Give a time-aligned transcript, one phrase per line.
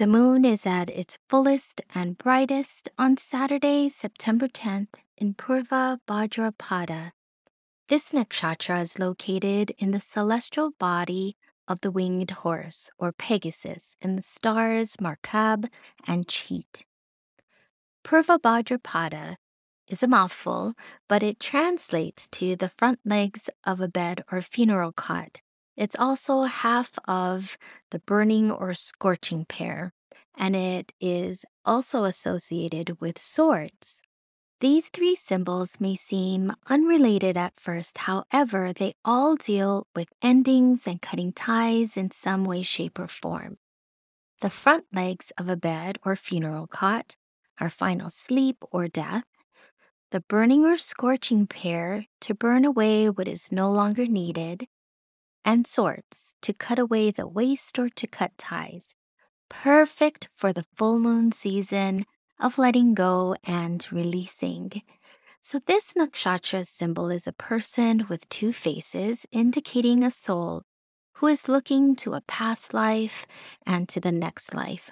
[0.00, 7.10] The moon is at its fullest and brightest on Saturday, September 10th in Purva Bhadrapada.
[7.90, 11.36] This nakshatra is located in the celestial body
[11.68, 15.68] of the winged horse, or Pegasus, in the stars Markab
[16.06, 16.84] and Scheat.
[18.02, 19.36] Purva Bhadrapada
[19.86, 20.72] is a mouthful,
[21.10, 25.42] but it translates to the front legs of a bed or funeral cot.
[25.80, 27.56] It's also half of
[27.90, 29.94] the burning or scorching pair,
[30.36, 34.02] and it is also associated with swords.
[34.60, 41.00] These three symbols may seem unrelated at first, however, they all deal with endings and
[41.00, 43.56] cutting ties in some way, shape, or form.
[44.42, 47.16] The front legs of a bed or funeral cot
[47.58, 49.24] are final sleep or death,
[50.10, 54.66] the burning or scorching pair to burn away what is no longer needed,
[55.44, 58.94] and swords to cut away the waste or to cut ties.
[59.48, 62.04] Perfect for the full moon season
[62.38, 64.82] of letting go and releasing.
[65.42, 70.62] So, this nakshatra symbol is a person with two faces, indicating a soul
[71.14, 73.26] who is looking to a past life
[73.66, 74.90] and to the next life,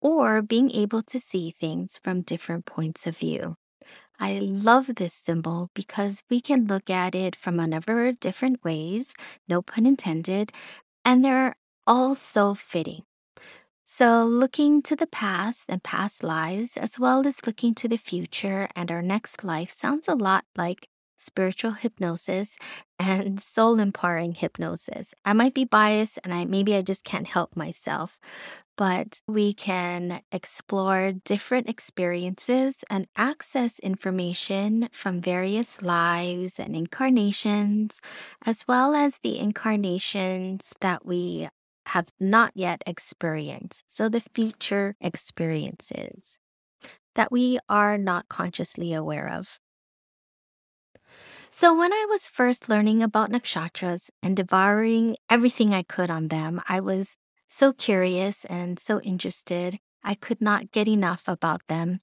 [0.00, 3.56] or being able to see things from different points of view.
[4.18, 8.64] I love this symbol because we can look at it from a number of different
[8.64, 9.14] ways,
[9.48, 10.52] no pun intended,
[11.04, 11.56] and they're
[11.86, 13.04] all so fitting.
[13.84, 18.68] So, looking to the past and past lives, as well as looking to the future
[18.76, 22.58] and our next life, sounds a lot like spiritual hypnosis
[22.98, 25.14] and soul empowering hypnosis.
[25.24, 28.18] I might be biased and I maybe I just can't help myself,
[28.78, 38.00] but we can explore different experiences and access information from various lives and incarnations,
[38.46, 41.48] as well as the incarnations that we
[41.86, 43.84] have not yet experienced.
[43.88, 46.38] So, the future experiences
[47.16, 49.58] that we are not consciously aware of.
[51.50, 56.62] So, when I was first learning about nakshatras and devouring everything I could on them,
[56.68, 57.16] I was
[57.48, 59.78] so curious and so interested.
[60.04, 62.00] I could not get enough about them.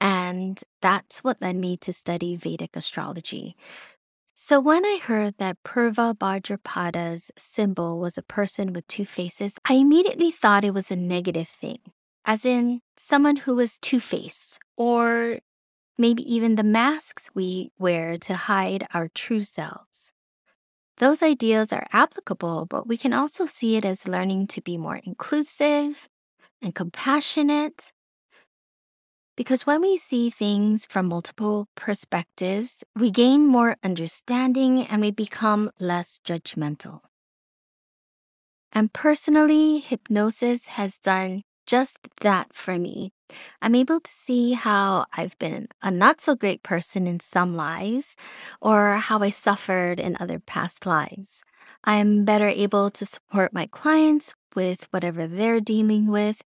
[0.00, 3.56] And that's what led me to study Vedic astrology.
[4.34, 9.74] So when I heard that Purva Bhadrapada's symbol was a person with two faces, I
[9.74, 11.80] immediately thought it was a negative thing,
[12.24, 15.40] as in someone who was two faced, or
[15.98, 20.12] maybe even the masks we wear to hide our true selves.
[20.98, 25.00] Those ideas are applicable, but we can also see it as learning to be more
[25.04, 26.08] inclusive
[26.60, 27.92] and compassionate.
[29.36, 35.70] Because when we see things from multiple perspectives, we gain more understanding and we become
[35.78, 37.02] less judgmental.
[38.72, 43.12] And personally, hypnosis has done just that for me.
[43.60, 48.16] I'm able to see how I've been a not so great person in some lives
[48.60, 51.42] or how I suffered in other past lives.
[51.84, 56.42] I'm better able to support my clients with whatever they're dealing with.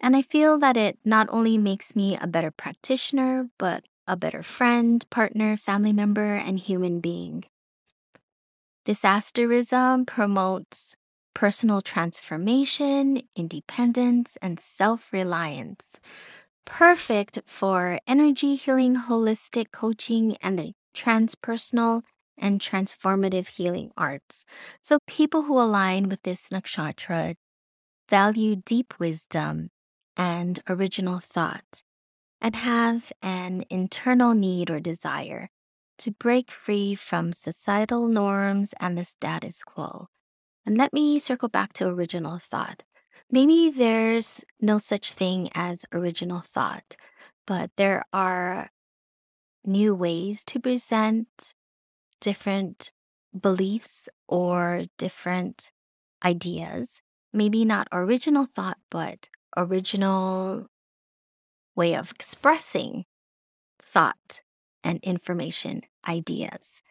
[0.00, 4.42] And I feel that it not only makes me a better practitioner, but a better
[4.42, 7.44] friend, partner, family member, and human being.
[8.86, 10.96] This asterism promotes
[11.40, 15.98] personal transformation, independence, and self reliance.
[16.66, 22.02] Perfect for energy healing, holistic coaching, and the transpersonal
[22.36, 24.44] and transformative healing arts.
[24.82, 27.36] So, people who align with this nakshatra
[28.10, 29.70] value deep wisdom
[30.18, 31.80] and original thought
[32.42, 35.48] and have an internal need or desire
[36.00, 40.08] to break free from societal norms and the status quo
[40.66, 42.82] And let me circle back to original thought.
[43.30, 46.96] Maybe there's no such thing as original thought,
[47.46, 48.70] but there are
[49.64, 51.54] new ways to present
[52.20, 52.92] different
[53.38, 55.72] beliefs or different
[56.24, 57.02] ideas.
[57.32, 60.66] Maybe not original thought, but original
[61.76, 63.04] way of expressing
[63.80, 64.40] thought
[64.82, 66.82] and information, ideas.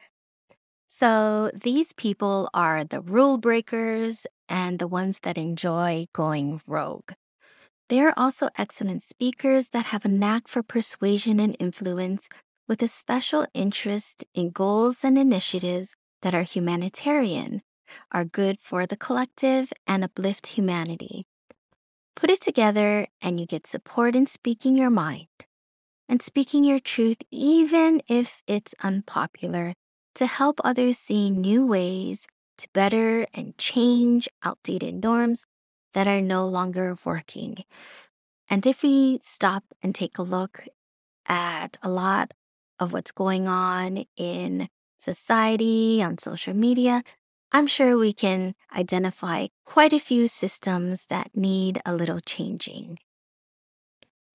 [0.89, 7.12] So these people are the rule breakers and the ones that enjoy going rogue.
[7.89, 12.27] They're also excellent speakers that have a knack for persuasion and influence
[12.68, 17.62] with a special interest in goals and initiatives that are humanitarian,
[18.12, 21.25] are good for the collective, and uplift humanity.
[22.15, 25.27] Put it together, and you get support in speaking your mind
[26.07, 29.74] and speaking your truth, even if it's unpopular,
[30.19, 32.27] to help others see new ways
[32.57, 35.45] to better and change outdated norms
[35.94, 37.63] that are no longer working.
[38.50, 40.68] And if we stop and take a look
[41.25, 42.33] at a lot
[42.81, 44.68] of what's going on in
[45.00, 47.01] society, on social media,
[47.54, 53.00] I'm sure we can identify quite a few systems that need a little changing.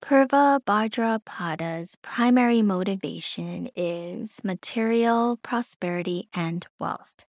[0.01, 7.25] Purva Bhadrapada's primary motivation is material prosperity and wealth.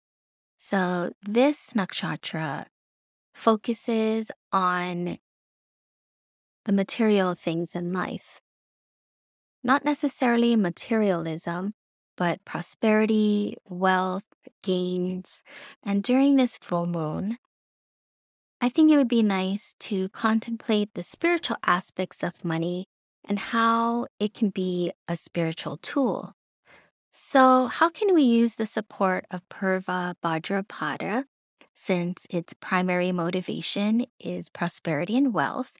[0.58, 2.66] So this nakshatra
[3.34, 5.18] focuses on
[6.64, 8.40] the material things in life.
[9.62, 11.74] Not necessarily materialism,
[12.16, 14.26] but prosperity, wealth,
[14.62, 15.42] gains.
[15.82, 17.38] And during this full moon,
[18.60, 22.86] I think it would be nice to contemplate the spiritual aspects of money
[23.28, 26.32] and how it can be a spiritual tool.
[27.12, 31.24] So, how can we use the support of Purva Bhadrapada,
[31.74, 35.76] since its primary motivation is prosperity and wealth,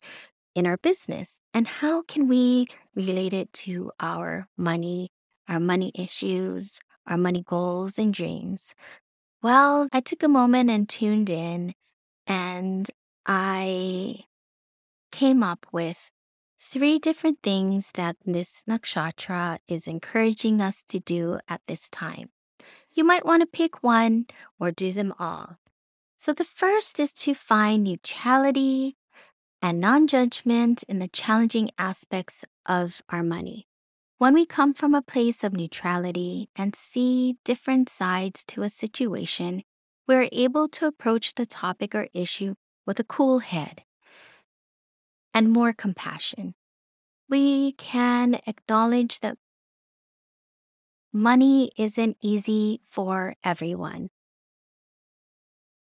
[0.55, 1.41] in our business?
[1.55, 5.09] And how can we relate it to our money,
[5.49, 8.75] our money issues, our money goals and dreams?
[9.43, 11.75] Well, I took a moment and tuned in
[12.27, 12.91] and
[13.25, 14.25] I
[15.13, 16.11] came up with
[16.61, 22.31] three different things that this nakshatra is encouraging us to do at this time.
[22.93, 24.27] You might want to pick one
[24.59, 25.59] or do them all.
[26.19, 28.97] So the first is to find neutrality
[29.61, 33.67] and non judgment in the challenging aspects of our money.
[34.19, 39.63] When we come from a place of neutrality and see different sides to a situation,
[40.07, 42.55] we're able to approach the topic or issue
[42.87, 43.83] with a cool head
[45.35, 46.55] and more compassion.
[47.29, 49.37] We can acknowledge that
[51.13, 54.11] money isn't easy for everyone.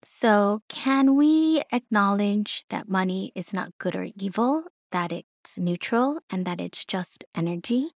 [0.04, 6.44] So, can we acknowledge that money is not good or evil, that it's neutral, and
[6.44, 7.92] that it's just energy?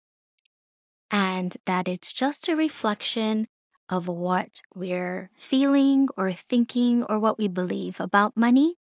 [1.13, 3.47] And that it's just a reflection
[3.93, 8.77] of what we're feeling or thinking or what we believe about money?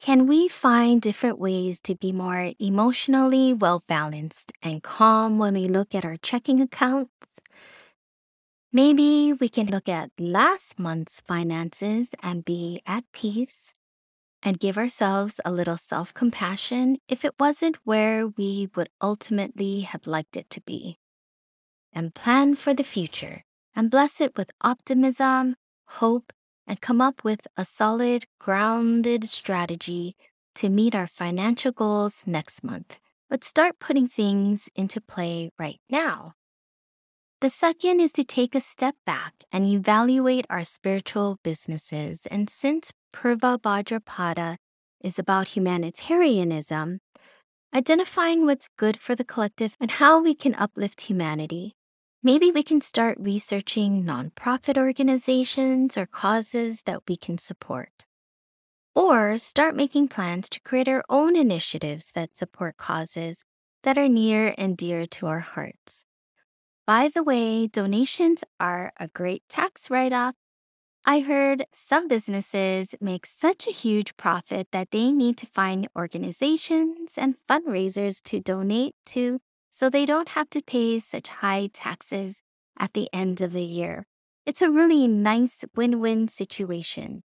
[0.00, 5.68] Can we find different ways to be more emotionally well balanced and calm when we
[5.68, 7.40] look at our checking accounts?
[8.72, 13.74] Maybe we can look at last month's finances and be at peace
[14.42, 20.06] and give ourselves a little self compassion if it wasn't where we would ultimately have
[20.06, 20.98] liked it to be.
[21.98, 23.42] And plan for the future
[23.74, 25.56] and bless it with optimism,
[25.98, 26.32] hope,
[26.64, 30.14] and come up with a solid, grounded strategy
[30.54, 32.98] to meet our financial goals next month.
[33.28, 36.34] But start putting things into play right now.
[37.40, 42.26] The second is to take a step back and evaluate our spiritual businesses.
[42.30, 44.58] And since Purva Bhadrapada
[45.00, 47.00] is about humanitarianism,
[47.74, 51.74] identifying what's good for the collective and how we can uplift humanity.
[52.20, 58.06] Maybe we can start researching nonprofit organizations or causes that we can support.
[58.92, 63.44] Or start making plans to create our own initiatives that support causes
[63.84, 66.06] that are near and dear to our hearts.
[66.88, 70.34] By the way, donations are a great tax write off.
[71.04, 77.16] I heard some businesses make such a huge profit that they need to find organizations
[77.16, 79.40] and fundraisers to donate to
[79.78, 82.42] so they don't have to pay such high taxes
[82.80, 84.06] at the end of the year.
[84.44, 87.22] It's a really nice win win situation.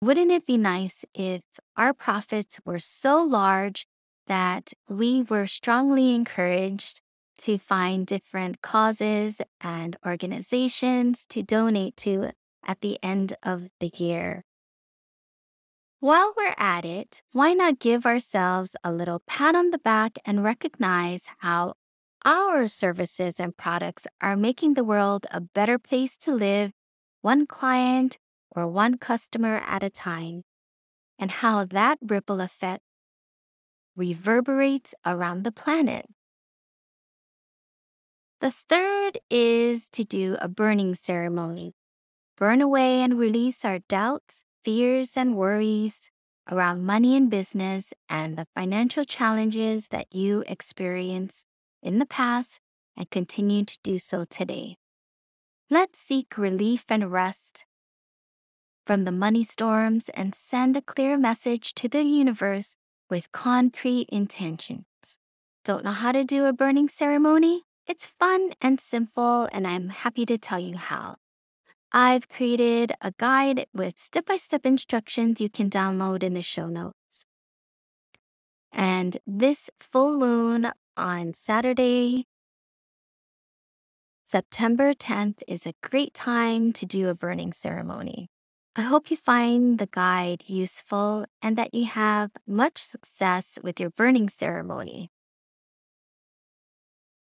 [0.00, 1.44] Wouldn't it be nice if
[1.76, 3.86] our profits were so large
[4.26, 7.00] that we were strongly encouraged
[7.38, 12.32] to find different causes and organizations to donate to
[12.66, 14.42] at the end of the year.
[16.04, 20.44] While we're at it, why not give ourselves a little pat on the back and
[20.44, 21.76] recognize how
[22.26, 26.72] our services and products are making the world a better place to live,
[27.22, 28.18] one client
[28.50, 30.42] or one customer at a time,
[31.18, 32.82] and how that ripple effect
[33.96, 36.04] reverberates around the planet.
[38.42, 41.72] The third is to do a burning ceremony.
[42.36, 46.10] Burn away and release our doubts, fears, and worries
[46.50, 51.44] around money and business and the financial challenges that you experience
[51.82, 52.60] in the past
[52.96, 54.76] and continue to do so today.
[55.70, 57.64] Let's seek relief and rest
[58.86, 62.76] from the money storms and send a clear message to the universe
[63.08, 64.84] with concrete intentions.
[65.64, 67.62] Don't know how to do a burning ceremony?
[67.86, 71.16] It's fun and simple, and I'm happy to tell you how.
[71.96, 76.66] I've created a guide with step by step instructions you can download in the show
[76.66, 77.24] notes.
[78.72, 82.26] And this full moon on Saturday,
[84.24, 88.28] September 10th, is a great time to do a burning ceremony.
[88.74, 93.90] I hope you find the guide useful and that you have much success with your
[93.90, 95.12] burning ceremony.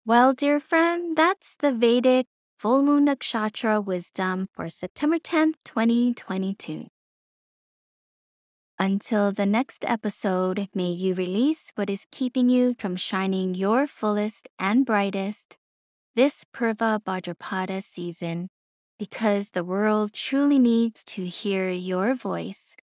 [0.07, 2.27] Well, dear friend, that's the Vedic
[2.63, 6.87] full moon nakshatra wisdom for September 10th, 2022.
[8.79, 14.49] Until the next episode, may you release what is keeping you from shining your fullest
[14.61, 15.57] and brightest
[16.15, 18.49] this Purva Bhadrapada season
[18.97, 22.77] because the world truly needs to hear your voice.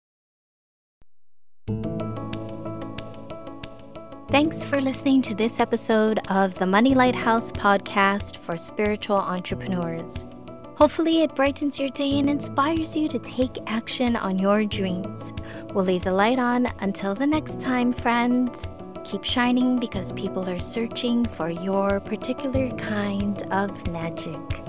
[4.32, 10.28] Thanks for listening to this episode of the Money Lighthouse podcast for spiritual entrepreneurs.
[10.76, 15.34] Hopefully, it brightens your day and inspires you to take action on your dreams.
[15.74, 18.68] We'll leave the light on until the next time, friends.
[19.04, 24.69] Keep shining because people are searching for your particular kind of magic.